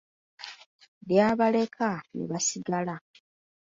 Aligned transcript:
Lyabaleka 1.07 1.89
ne 2.15 2.23
basigala. 2.29 2.95